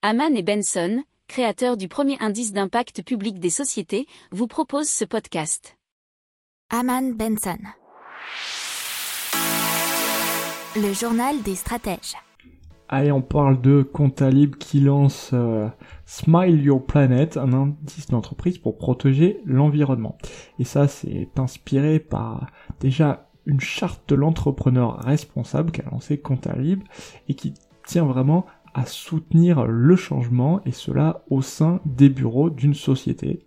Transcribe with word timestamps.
Haman 0.00 0.36
et 0.36 0.44
Benson, 0.44 1.02
créateurs 1.26 1.76
du 1.76 1.88
premier 1.88 2.16
indice 2.20 2.52
d'impact 2.52 3.02
public 3.02 3.40
des 3.40 3.50
sociétés, 3.50 4.06
vous 4.30 4.46
proposent 4.46 4.88
ce 4.88 5.04
podcast. 5.04 5.76
Haman 6.70 7.16
Benson. 7.16 7.58
Le 10.76 10.92
journal 10.92 11.42
des 11.42 11.56
stratèges. 11.56 12.14
Allez, 12.88 13.10
on 13.10 13.22
parle 13.22 13.60
de 13.60 13.82
Comptalib 13.82 14.54
qui 14.54 14.78
lance 14.78 15.30
euh, 15.32 15.68
Smile 16.06 16.62
Your 16.62 16.86
Planet, 16.86 17.36
un 17.36 17.52
indice 17.52 18.06
d'entreprise 18.06 18.58
pour 18.58 18.78
protéger 18.78 19.40
l'environnement. 19.44 20.16
Et 20.60 20.64
ça, 20.64 20.86
c'est 20.86 21.36
inspiré 21.40 21.98
par 21.98 22.46
déjà 22.78 23.28
une 23.46 23.58
charte 23.58 24.08
de 24.08 24.14
l'entrepreneur 24.14 25.00
responsable 25.00 25.72
qu'a 25.72 25.90
lancé 25.90 26.20
Comptalib 26.20 26.84
et 27.28 27.34
qui 27.34 27.54
tient 27.88 28.04
vraiment 28.04 28.46
soutenir 28.86 29.66
le 29.66 29.96
changement 29.96 30.60
et 30.64 30.72
cela 30.72 31.24
au 31.30 31.42
sein 31.42 31.80
des 31.84 32.08
bureaux 32.08 32.50
d'une 32.50 32.74
société. 32.74 33.46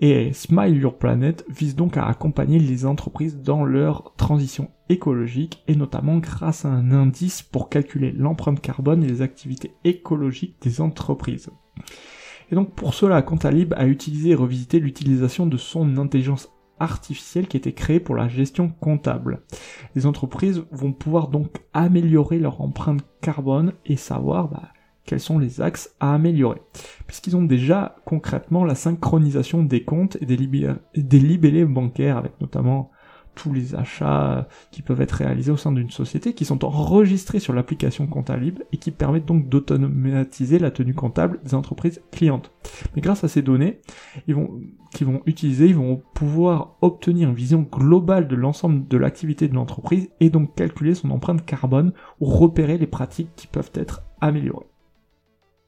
Et 0.00 0.32
Smile 0.32 0.76
Your 0.76 0.98
Planet 0.98 1.44
vise 1.48 1.76
donc 1.76 1.96
à 1.96 2.06
accompagner 2.06 2.58
les 2.58 2.86
entreprises 2.86 3.40
dans 3.40 3.64
leur 3.64 4.14
transition 4.16 4.70
écologique 4.88 5.62
et 5.68 5.76
notamment 5.76 6.18
grâce 6.18 6.64
à 6.64 6.68
un 6.68 6.92
indice 6.92 7.42
pour 7.42 7.68
calculer 7.68 8.12
l'empreinte 8.12 8.60
carbone 8.60 9.04
et 9.04 9.08
les 9.08 9.22
activités 9.22 9.74
écologiques 9.84 10.56
des 10.62 10.80
entreprises. 10.80 11.50
Et 12.50 12.54
donc 12.54 12.74
pour 12.74 12.94
cela, 12.94 13.22
Contalib 13.22 13.72
a 13.74 13.86
utilisé 13.86 14.30
et 14.30 14.34
revisité 14.34 14.78
l'utilisation 14.78 15.46
de 15.46 15.56
son 15.56 15.96
intelligence 15.96 16.50
artificielle 16.78 17.46
qui 17.46 17.56
a 17.56 17.58
été 17.58 17.72
créée 17.72 18.00
pour 18.00 18.14
la 18.14 18.28
gestion 18.28 18.68
comptable. 18.68 19.42
Les 19.94 20.06
entreprises 20.06 20.62
vont 20.70 20.92
pouvoir 20.92 21.28
donc 21.28 21.62
améliorer 21.72 22.38
leur 22.38 22.60
empreinte 22.60 23.04
carbone 23.20 23.72
et 23.86 23.96
savoir 23.96 24.48
bah, 24.48 24.68
quels 25.04 25.20
sont 25.20 25.38
les 25.38 25.60
axes 25.60 25.94
à 26.00 26.14
améliorer. 26.14 26.62
Puisqu'ils 27.06 27.36
ont 27.36 27.42
déjà 27.42 27.96
concrètement 28.04 28.64
la 28.64 28.74
synchronisation 28.74 29.62
des 29.62 29.84
comptes 29.84 30.16
et 30.20 30.26
des 30.26 31.18
libellés 31.18 31.64
bancaires 31.64 32.16
avec 32.16 32.40
notamment 32.40 32.90
tous 33.34 33.52
les 33.52 33.74
achats 33.74 34.48
qui 34.70 34.82
peuvent 34.82 35.00
être 35.00 35.12
réalisés 35.12 35.52
au 35.52 35.56
sein 35.56 35.72
d'une 35.72 35.90
société, 35.90 36.34
qui 36.34 36.44
sont 36.44 36.64
enregistrés 36.64 37.38
sur 37.38 37.52
l'application 37.52 38.06
Comptable 38.06 38.64
et 38.72 38.76
qui 38.76 38.90
permettent 38.90 39.26
donc 39.26 39.48
d'automatiser 39.48 40.58
la 40.58 40.70
tenue 40.70 40.94
comptable 40.94 41.40
des 41.44 41.54
entreprises 41.54 42.02
clientes. 42.10 42.50
Mais 42.94 43.02
grâce 43.02 43.24
à 43.24 43.28
ces 43.28 43.42
données, 43.42 43.80
ils 44.26 44.34
vont, 44.34 44.60
qu'ils 44.92 45.06
vont 45.06 45.22
utiliser, 45.26 45.66
ils 45.66 45.76
vont 45.76 46.02
pouvoir 46.14 46.76
obtenir 46.80 47.28
une 47.28 47.34
vision 47.34 47.62
globale 47.62 48.28
de 48.28 48.36
l'ensemble 48.36 48.86
de 48.88 48.96
l'activité 48.96 49.48
de 49.48 49.54
l'entreprise 49.54 50.10
et 50.20 50.30
donc 50.30 50.54
calculer 50.54 50.94
son 50.94 51.10
empreinte 51.10 51.44
carbone 51.44 51.92
ou 52.20 52.26
repérer 52.26 52.78
les 52.78 52.86
pratiques 52.86 53.34
qui 53.36 53.46
peuvent 53.46 53.72
être 53.74 54.02
améliorées. 54.20 54.71